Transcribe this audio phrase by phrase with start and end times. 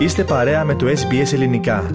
[0.00, 1.90] Είστε παρέα με το SBS Ελληνικά.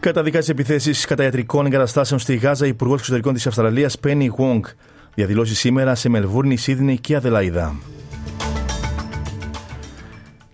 [0.00, 4.64] Καταδικάζει επιθέσεις κατά ιατρικών εγκαταστάσεων στη Γάζα, Υπουργός Εξωτερικών της Αυστραλίας Πένι Γουόγκ.
[5.14, 7.74] Διαδηλώσεις σήμερα σε Μελβούρνη, Σίδνη και Αδελαίδα.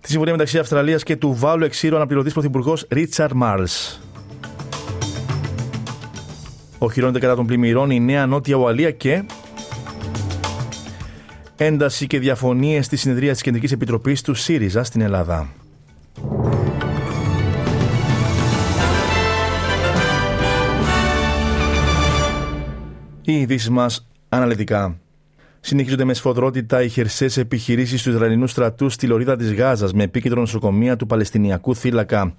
[0.01, 3.99] Τη συμφωνία μεταξύ Αυστραλίας και του Βάλου εξήρου αναπληρωτής πρωθυπουργός Ρίτσαρντ Μάρλς.
[6.81, 9.23] Οχυρώνεται κατά των πλημμυρών η Νέα Νότια Ουαλία και.
[11.57, 15.49] Ένταση και διαφωνίες στη συνεδρία της Κεντρικής Επιτροπής του ΣΥΡΙΖΑ στην Ελλάδα.
[23.21, 24.99] Οι ειδήσεις μας αναλυτικά.
[25.59, 30.39] Συνεχίζονται με σφοδρότητα οι χερσαίες επιχειρήσεις του Ισραηλινού στρατού στη λωρίδα της Γάζας με επίκεντρο
[30.39, 32.35] νοσοκομεία του Παλαιστινιακού θύλακα.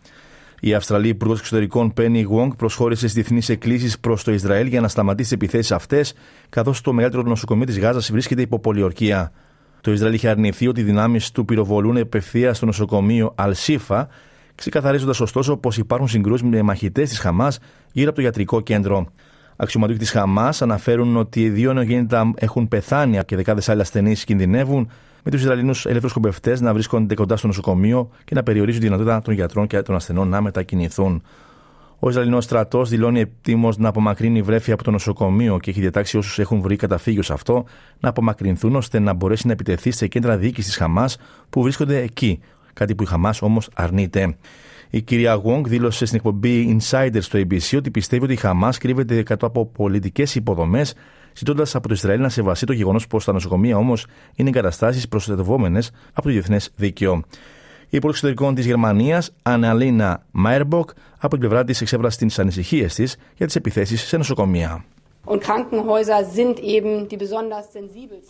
[0.60, 4.88] Η Αυστραλή Υπουργός Εξωτερικών Πένι Γουόγκ προσχώρησε στις διεθνείς εκκλήσεις προς το Ισραήλ για να
[4.88, 6.14] σταματήσει τις επιθέσεις αυτές,
[6.48, 9.32] καθώς το μεγαλύτερο νοσοκομείο της Γάζας βρίσκεται υπό πολιορκία.
[9.80, 14.08] Το Ισραήλ είχε αρνηθεί ότι οι δυνάμεις του πυροβολούν επευθείας στο νοσοκομείο Αλσίφα,
[14.54, 17.58] ξεκαθαρίζοντας ωστόσο πως υπάρχουν συγκρούσεις με μαχητές της Χαμάς
[17.92, 19.06] γύρω από το ιατρικό κέντρο.
[19.56, 24.90] Αξιωματούχοι της Χαμάς αναφέρουν ότι οι δύο νεογέννητα έχουν πεθάνει και δεκάδες άλλοι ασθενείς κινδυνεύουν,
[25.24, 29.34] με τους Ισραηλινούς ελεύθερου να βρίσκονται κοντά στο νοσοκομείο και να περιορίζουν τη δυνατότητα των
[29.34, 31.22] γιατρών και των ασθενών να μετακινηθούν.
[32.02, 36.38] Ο Ισραηλινός στρατός δηλώνει έτοιμο να απομακρύνει βρέφη από το νοσοκομείο και έχει διατάξει όσους
[36.38, 37.64] έχουν βρει καταφύγιο σε αυτό
[38.00, 41.16] να απομακρυνθούν ώστε να μπορέσει να επιτεθεί σε κέντρα διοίκησης τη Χαμάς
[41.50, 42.40] που βρίσκονται εκεί.
[42.72, 44.36] Κάτι που η Χαμάς όμως αρνείται.
[44.90, 49.22] Η κυρία Γουόγκ δήλωσε στην εκπομπή Insider στο ABC ότι πιστεύει ότι η Χαμάς κρύβεται
[49.22, 50.94] κάτω από πολιτικές υποδομές,
[51.36, 55.90] ζητώντας από το Ισραήλ να σεβαστεί το γεγονός πως τα νοσοκομεία όμως είναι εγκαταστάσεις προστατευόμενες
[56.12, 57.22] από το διεθνές δίκαιο.
[57.92, 63.16] Η Υπουργός Εξωτερικών της Γερμανίας, Αναλένα Μπέρμποκ, από την πλευρά της εξέφρασε τις ανησυχίες της
[63.36, 64.84] για τις επιθέσεις σε νοσοκομεία.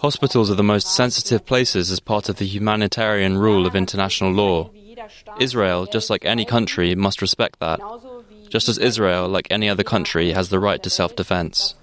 [0.09, 4.59] Hospitals are the most sensitive places as part of the humanitarian rule of international law.
[5.39, 7.79] Israel, just like any country, must respect that.
[8.55, 11.75] Just as Israel, like any other country, has the right to self defense.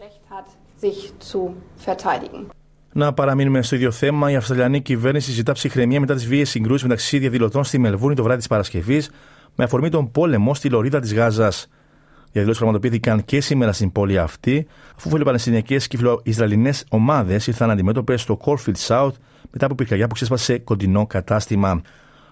[2.93, 4.31] Να παραμείνουμε στο ίδιο θέμα.
[4.31, 8.37] Η Αυστραλιανή κυβέρνηση ζητά ψυχραιμία μετά τις βίαιες συγκρούσεις μεταξύ διαδηλωτών στη Μελβούνη το βράδυ
[8.37, 9.09] της Παρασκευής,
[9.55, 11.63] με αφορμή τον πόλεμο στη λωρίδα της Γάζας.
[11.63, 14.67] Οι διαδηλώσεις πραγματοποιήθηκαν και σήμερα στην πόλη αυτή,
[14.97, 19.13] αφού φιλοπαλαιστινιακέ και φιλοϊσραηλινέ ομάδες ήρθαν αντιμέτωπες στο Corfield South
[19.51, 21.81] μετά από πυρκαγιά που ξέσπασε κοντινό κατάστημα.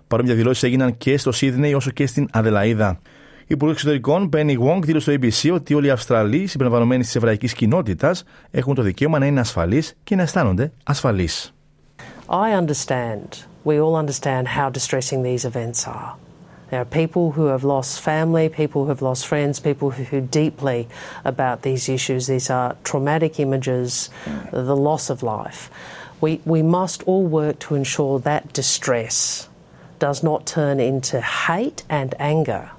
[0.08, 3.00] Παρόμοια διαδηλώσει έγιναν και στο Σίδνεϊ όσο και στην Αδελαίδα.
[3.42, 7.48] Η Υπουργό Εξωτερικών, Penny Wong, δήλωσε στο ABC ότι όλοι οι Αυστραλοί συμπεριλαμβανομένοι τη εβραϊκή
[7.48, 8.16] κοινότητα
[8.52, 11.30] έχουν το δικαίωμα να είναι ασφαλεί και να αισθάνονται ασφαλεί.
[12.28, 13.28] I understand.
[13.64, 16.12] We all understand how distressing these events are.
[16.70, 20.88] There are people who have lost family, people who have lost friends, people who deeply
[21.24, 22.22] about these issues.
[22.26, 24.10] These are traumatic images,
[24.52, 25.70] the loss of life.
[26.22, 29.48] We, we must all work to ensure that distress
[30.00, 32.76] does not turn into hate and anger.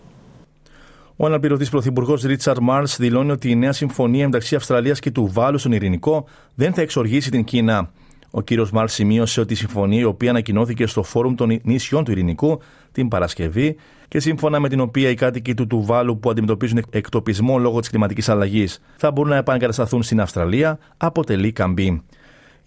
[1.17, 5.59] Ο αναπληρωτής πρωθυπουργός Ρίτσαρντ Μάρλ δηλώνει ότι η νέα συμφωνία μεταξύ Αυστραλίας και του Βάλου
[5.59, 7.91] στον Ειρηνικό δεν θα εξοργήσει την Κίνα.
[8.31, 12.11] Ο κύριος Μάρλ σημείωσε ότι η συμφωνία, η οποία ανακοινώθηκε στο Φόρουμ των Νησιών του
[12.11, 12.61] Ειρηνικού
[12.93, 13.77] την Παρασκευή
[14.09, 18.29] και σύμφωνα με την οποία οι κάτοικοι του Τουβάλου που αντιμετωπίζουν εκτοπισμό λόγω της κλιματικής
[18.29, 22.03] αλλαγής θα μπορούν να επανεγκατασταθούν στην Αυστραλία, αποτελεί καμπή.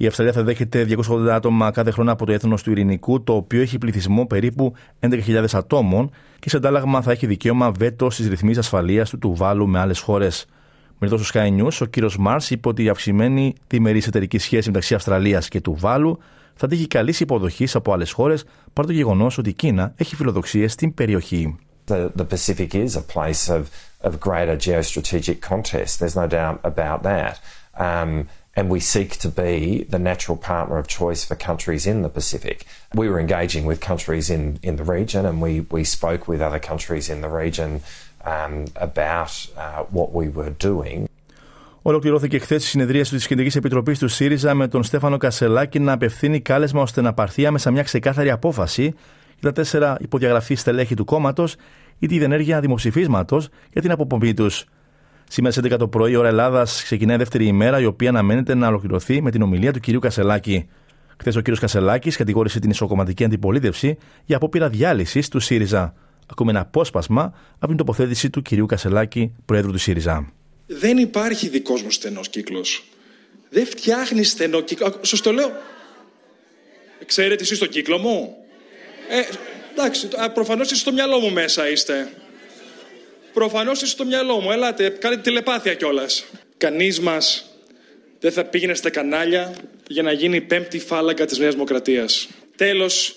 [0.01, 3.61] Η Αυστραλία θα δέχεται 280 άτομα κάθε χρόνο από το έθνος του Ειρηνικού, το οποίο
[3.61, 9.09] έχει πληθυσμό περίπου 11.000 ατόμων και σε αντάλλαγμα θα έχει δικαίωμα βέτο στις ρυθμίσεις ασφαλείας
[9.09, 10.45] του Τουβάλου με άλλες χώρες.
[10.97, 14.95] Με στο Sky News, ο κύριος Μάρς είπε ότι η αυξημένη διμερής εταιρική σχέση μεταξύ
[14.95, 16.19] Αυστραλίας και Τουβάλου
[16.55, 18.43] θα τύχει καλής υποδοχής από άλλες χώρες
[18.73, 21.57] παρά το γεγονός ότι η Κίνα έχει φιλοδοξίες στην περιοχή.
[21.87, 23.61] The, the Pacific is a place of,
[24.07, 25.99] of greater geostrategic contest.
[25.99, 27.35] There's no doubt about that.
[27.79, 28.27] Um,
[28.59, 29.57] and we seek to be
[29.95, 32.57] the natural partner of choice for countries in the Pacific.
[33.01, 36.61] We were engaging with countries in, in the region and we, we spoke with other
[36.69, 37.71] countries in the region
[38.33, 38.53] um,
[38.89, 39.33] about
[39.63, 41.07] uh, what we were doing.
[41.81, 46.39] Ολοκληρώθηκε χθες η συνεδρία της Κεντρικής Επιτροπής του ΣΥΡΙΖΑ με τον Στέφανο Κασελάκη να απευθύνει
[46.39, 48.83] κάλεσμα ώστε να πάρθει άμεσα μια ξεκάθαρη απόφαση
[49.39, 51.55] για τα τέσσερα υποδιαγραφή στελέχη του κόμματος
[51.99, 54.65] ή τη διενέργεια δημοψηφίσματος για την αποπομπή τους.
[55.31, 58.55] Σήμερα στι 11 το πρωί, η ώρα Ελλάδας, ξεκινάει η δεύτερη ημέρα, η οποία αναμένεται
[58.55, 60.69] να ολοκληρωθεί με την ομιλία του κυρίου Κασελάκη.
[61.19, 65.93] Χθες ο κύριος Κασελάκης κατηγόρησε την ισοκομματική αντιπολίτευση για απόπειρα διάλυσης του ΣΥΡΙΖΑ.
[66.31, 70.33] Ακούμε ένα απόσπασμα από την τοποθέτηση του κυρίου Κασελάκη, Προέδρου του ΣΥΡΙΖΑ.
[70.67, 72.83] Δεν υπάρχει δικός μου στενός κύκλος.
[73.49, 74.93] Δεν φτιάχνει στενό κύκλο.
[75.01, 75.51] Σας το λέω.
[77.05, 78.35] Ξέρετε εσείς τον κύκλο μου;
[79.09, 79.21] Ε,
[79.73, 82.09] εντάξει, προφανώς είστε στο μυαλό μου μέσα είστε.
[83.33, 84.51] Προφανώς είσαι στο μυαλό μου.
[84.51, 86.25] Ελάτε, κάνετε τηλεπάθεια κιόλας.
[86.57, 87.45] Κανείς μας
[88.19, 89.55] δεν θα πήγαινε στα κανάλια
[89.87, 92.29] για να γίνει η πέμπτη φάλαγγα της Νέας Δημοκρατίας.
[92.55, 93.15] Τέλος,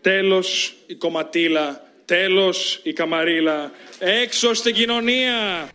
[0.00, 3.70] τέλος η κομματίλα, τέλος η καμαρίλα.
[3.98, 5.68] Έξω στην κοινωνία.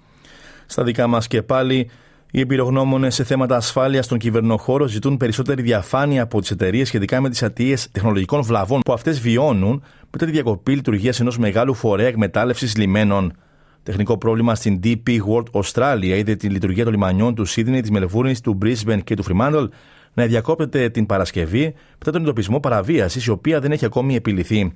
[0.66, 1.90] Στα δικά μας και πάλι,
[2.32, 7.30] οι εμπειρογνώμονες σε θέματα ασφάλειας στον κυβερνοχώρο ζητούν περισσότερη διαφάνεια από τις εταιρείες σχετικά με
[7.30, 12.78] τις αττίε τεχνολογικών βλαβών που αυτές βιώνουν μετά τη διακοπή λειτουργίας ενός μεγάλου φορέα εκμετάλλευσης
[12.78, 13.38] λιμένων.
[13.84, 18.42] Τεχνικό πρόβλημα στην DP World Australia είδε τη λειτουργία των λιμανιών του Σίδνεϊ, της Μελβούρνης,
[18.42, 19.68] του Brisbane και του Fremantle
[20.14, 24.74] να διακόπτεται την Παρασκευή μετά τον εντοπισμό παραβίασης, η οποία δεν έχει ακόμη επιληθεί.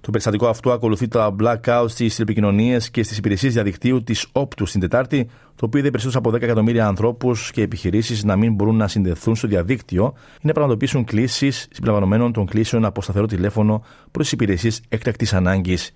[0.00, 4.80] Το περιστατικό αυτό ακολουθεί τα blackout στις τηλεπικοινωνίε και στις υπηρεσίες διαδικτύου της Optus την
[4.80, 8.88] Τετάρτη, το οποίο είδε περισσότερους από 10 εκατομμύρια ανθρώπους και επιχειρήσεις να μην μπορούν να
[8.88, 14.34] συνδεθούν στο διαδίκτυο ή να πραγματοποιήσουν κλήσεις συμπληρωμένων των κλήσεων από σταθερό τηλέφωνο προς τι
[14.34, 15.92] υπηρεσίες έκτακτης ανάγκης.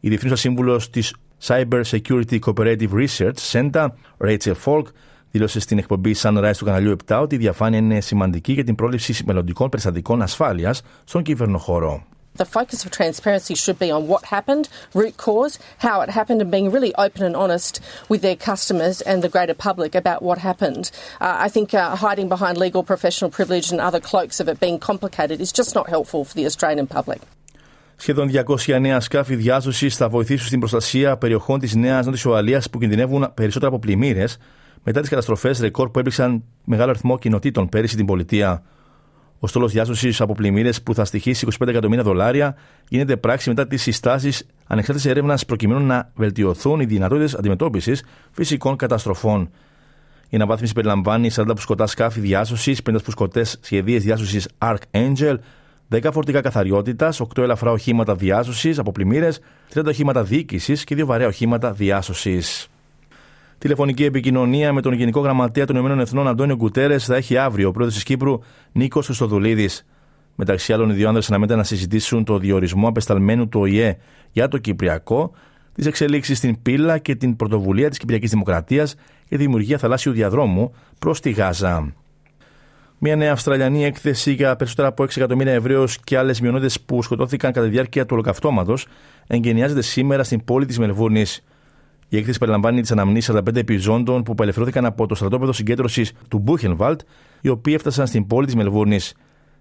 [0.00, 1.14] Η διευθύνουσα σύμβουλος της
[1.46, 3.88] Cyber Security Cooperative Research Center,
[4.18, 4.84] Rachel Falk,
[5.30, 9.24] δήλωσε στην εκπομπή Sunrise του καναλιού 7 ότι η διαφάνεια είναι σημαντική για την πρόληψη
[9.24, 10.74] μελλοντικών περιστατικών ασφάλεια
[11.04, 12.02] στον κυβερνοχώρο.
[12.36, 16.50] The focus of transparency should be on what happened, root cause, how it happened, and
[16.50, 17.72] being really open and honest
[18.08, 20.84] with their customers and the greater public about what happened.
[21.20, 24.78] Uh, I think uh, hiding behind legal professional privilege and other cloaks of it being
[24.90, 27.20] complicated is just not helpful for the Australian public.
[27.96, 32.78] Σχεδόν 200 νέα σκάφη διάσωσης θα βοηθήσουν στην προστασία περιοχών της Νέας Νότιας Ουαλίας που
[32.78, 34.38] κινδυνεύουν περισσότερο από πλημμύρες
[34.82, 38.62] μετά τις καταστροφές ρεκόρ που έπληξαν μεγάλο αριθμό κοινοτήτων πέρυσι την πολιτεία.
[39.38, 42.56] Ο στόλος διάσωσης από πλημμύρες που θα στοιχήσει 25 εκατομμύρια δολάρια
[42.88, 49.50] γίνεται πράξη μετά τις συστάσεις ανεξάρτητης έρευνας προκειμένου να βελτιωθούν οι δυνατότητες αντιμετώπισης φυσικών καταστροφών.
[50.28, 55.36] Η αναβάθμιση περιλαμβάνει 40 πουσκοτά σκάφη διάσωσης, 50 πουσκοτέ σχεδίες διάσωσης Archangel,
[55.88, 61.26] 10 φορτικά καθαριότητας, 8 ελαφρά οχήματα διάσωσης από πλημμύρες, 30 οχήματα διοίκησης και 2 βαρέα
[61.26, 62.68] οχήματα διάσωσης.
[63.58, 67.70] Τηλεφωνική επικοινωνία με τον Γενικό Γραμματέα των Ηνωμένων Εθνών Αντώνιο Γκουτέρε θα έχει αύριο ο
[67.70, 68.38] πρόεδρος της Κύπρου
[68.72, 69.68] Νίκος Χρυστοδουλίδη.
[70.34, 73.96] Μεταξύ άλλων, οι δύο άνδρες αναμένεται να συζητήσουν το διορισμό απεσταλμένου του ΟΗΕ
[74.30, 75.32] για το Κυπριακό,
[75.74, 78.94] τις εξελίξεις στην Πύλα και την πρωτοβουλία της Κυπριακής Δημοκρατίας
[79.28, 81.92] για τη δημιουργία θαλάσσιου διαδρόμου προς τη Γάζα.
[83.06, 87.52] Μια νέα Αυστραλιανή έκθεση για περισσότερα από 6 εκατομμύρια Εβραίους και άλλες μειονότητες που σκοτώθηκαν
[87.52, 88.86] κατά τη διάρκεια του ολοκαυτώματος
[89.26, 91.44] εγκαινιάζεται σήμερα στην πόλη της Μελβούρνης.
[92.08, 97.00] Η έκθεση περιλαμβάνει τις αναμνήσεις 45 επιζώντων που απελευθερώθηκαν από το στρατόπεδο συγκέντρωσης του Μπούχενβαλτ,
[97.40, 99.14] οι οποίοι έφτασαν στην πόλη της Μελβούρνης.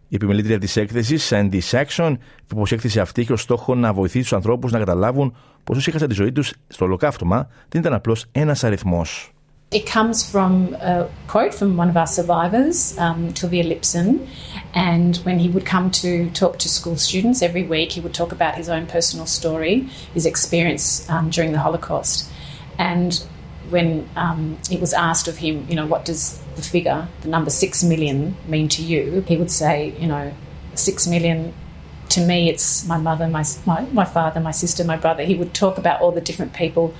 [0.08, 3.94] Η επιμελήτρια της έκθεσης, Sandy Saxon, είπε πω η έκθεση αυτή έχει ως στόχο να
[3.94, 7.94] βοηθήσει τους ανθρώπους να καταλάβουν πω όσοι είχαν τη ζωή τους στο ολοκαύτωμα δεν ήταν
[7.94, 9.33] απλώς ένας αριθμός.
[9.74, 14.28] It comes from a quote from one of our survivors, um, Tulvia Lipson,
[14.76, 18.32] and when he would come to talk to school students every week, he would talk
[18.32, 22.30] about his own personal story, his experience um, during the Holocaust.
[22.78, 23.16] And
[23.72, 27.50] when um, it was asked of him, you know, what does the figure, the number
[27.50, 29.24] six million, mean to you?
[29.28, 30.32] He would say, you know,
[30.76, 31.52] six million.
[32.10, 35.24] To me, it's my mother, my, my, my father, my sister, my brother.
[35.24, 36.94] He would talk about all the different people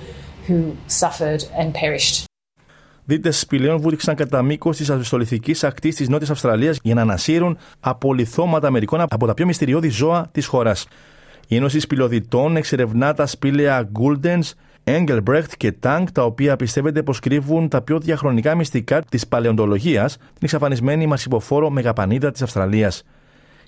[0.48, 2.26] who suffered and perished
[3.06, 8.66] Δίτε σπηλαίων βούτυξαν κατά μήκος της αστολιθική ακτής της Νότιας Αυστραλίας για να ανασύρουν απολυθώματα
[8.66, 10.86] Αμερικών από τα πιο μυστηριώδη ζώα της χώρας.
[11.48, 14.42] Η Ένωση Σπηλωδητών εξερευνά τα σπήλαια Γκούλντεν,
[14.84, 20.40] Engelbrecht και Tank, τα οποία πιστεύετε πως κρύβουν τα πιο διαχρονικά μυστικά της παλαιοντολογίας, την
[20.40, 23.02] εξαφανισμένη μασιποφόρο μεγαπανίδα της Αυστραλίας.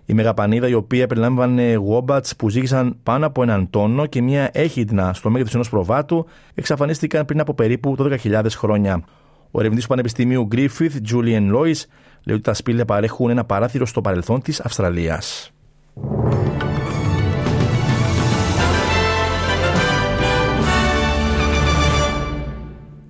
[0.07, 5.15] Η μεγαπανίδα, η οποία περιλάμβανε wombats που ζήγησαν πάνω από έναν τόνο και μια έχιδνα
[5.15, 9.05] στο μέγεθος ενός προβάτου, εξαφανίστηκαν πριν από περίπου 12.000 χρόνια.
[9.51, 11.85] Ο ερευνητής του Πανεπιστημίου Griffith, Julian Lois,
[12.25, 15.51] λέει ότι τα σπήλαια παρέχουν ένα παράθυρο στο παρελθόν της Αυστραλίας.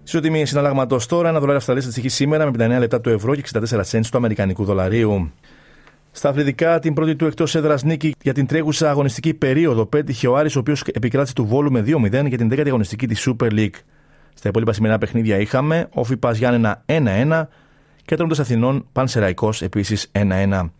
[0.04, 3.60] Ισοτιμή συναλλάγματο τώρα, ένα δολάριο Αυστραλίας στοιχεί σήμερα με 59 λεπτά του ευρώ και 64
[3.90, 5.32] cents του Αμερικανικού δολαρίου.
[6.10, 10.36] Στα αθλητικά, την πρώτη του εκτός έδρας νίκη για την τρέχουσα αγωνιστική περίοδο πέτυχε ο
[10.36, 13.74] Άρης, ο οποίος επικράτησε του Βόλου με 2-0 για την 10η αγωνιστική της Super League.
[14.38, 17.46] Στα υπόλοιπα σημερινά παιχνίδια είχαμε ο Φιπα Γιάννενα 1-1
[18.04, 20.70] και τον Αθηνών Πανσεραϊκός επίσης 1-1.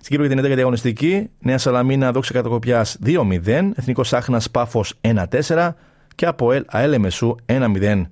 [0.00, 5.74] Στην Κύπρο για την 11η διαγωνιστική, Νέα Σαλαμίνα δόξα κατακοπιάς 2-0, Εθνικός Άχνας Πάφος 1-4
[6.14, 8.02] και από ΕΛ Αέλεμεσού 1-0.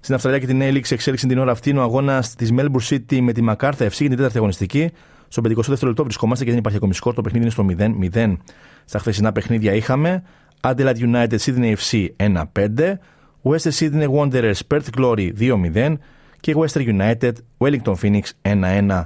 [0.00, 3.32] Στην Αυστραλία και την Έληξη εξέλιξε την ώρα αυτή ο αγώνας της Melbourne City με
[3.32, 4.90] τη Μακάρθα FC για την 4η αγωνιστική.
[5.28, 7.14] Στο 52ο λεπτό βρισκόμαστε και δεν υπάρχει ακόμη σκορ.
[7.14, 7.66] Το παιχνίδι είναι στο
[8.14, 8.36] 0-0.
[8.84, 10.22] Στα χθεσινά παιχνίδια είχαμε
[10.60, 12.98] Adelaide United Sydney FC 1-5,
[13.44, 15.96] Western Sydney Wanderers Perth Glory 2-0
[16.40, 19.04] και Western United Wellington Phoenix 1-1.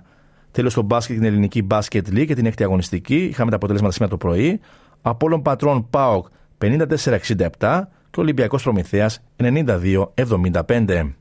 [0.50, 4.12] Τέλος, στο μπάσκετ την ελληνική Basket League και την έκτη αγωνιστική είχαμε τα αποτελέσματα σήμερα
[4.12, 4.60] το πρωί.
[5.02, 6.26] Απόλλων Πατρών Πάοκ
[6.58, 11.14] 54-67, και ο Ολυμπιακός Προμηθέας 92-75.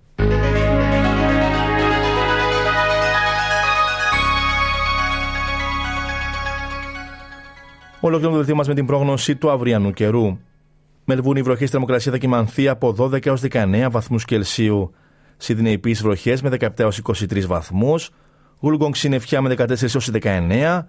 [7.99, 10.37] Ολοκληρώνουμε το δελτίο μας με την πρόγνωση του αυριανού καιρού.
[11.09, 14.93] Μελβούνι, η βροχή στη θερμοκρασίας θα κοιμανθεί από 12 έως 19 βαθμούς Κελσίου.
[15.37, 18.09] Σίδνεϊ επίσης βροχές με 17 έως 23 βαθμούς.
[18.59, 20.87] Γούλγκογκ συννεφιά με 14 έως 19.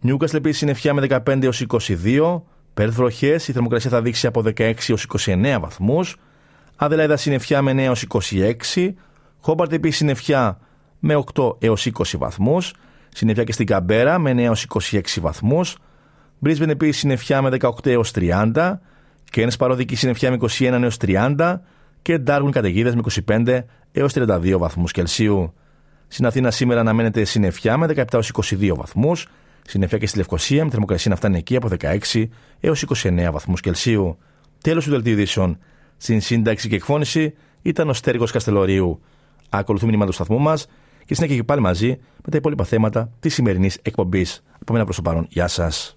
[0.00, 2.42] Νιούκασλ επίσης συννεφιά με 15 έως 22.
[2.74, 6.16] Πέρθ βροχές, η θερμοκρασία θα δείξει από 16 έως 29 βαθμούς.
[6.76, 8.94] Αδελαίδα συννεφιά με 9 έως 26.
[9.40, 10.58] Χόμπαρτ επίσης συννεφιά
[10.98, 12.74] με 8 έως 20 βαθμούς.
[13.08, 15.78] Συννεφιά και στην Καμπέρα με 9 έως 26 βαθμούς.
[16.38, 18.80] Μπρίσβεν επίσης συννεφιά με 18 έως 30.
[19.34, 21.60] Κέρν παροδικής συννεφιά με 21 έως 30.
[22.02, 23.60] Και Ντάργουν καταιγίδες με 25
[23.92, 25.54] έως 32 βαθμούς Κελσίου.
[26.08, 29.28] Στην Αθήνα σήμερα αναμένεται συννεφιά με 17 έως 22 βαθμούς.
[29.66, 31.68] Συννεφιά και στη Λευκοσία με θερμοκρασία να φτάνει εκεί από
[32.12, 32.24] 16
[32.60, 34.18] έως 29 βαθμούς Κελσίου.
[34.62, 35.58] Τέλος του δελτίου ειδήσεων.
[35.96, 39.00] Στην σύνταξη και εκφώνηση ήταν ο Στέργος Καστελωρίου.
[39.48, 40.66] Ακολουθούμε μηνύμα του σταθμού μας
[41.04, 41.88] και συνέχεια και πάλι μαζί
[42.24, 44.42] με τα υπόλοιπα θέματα της σημερινής εκπομπής.
[44.60, 45.96] Από μένα προς το παρόν, γεια σας.